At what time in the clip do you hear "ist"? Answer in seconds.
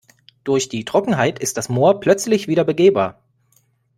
1.37-1.57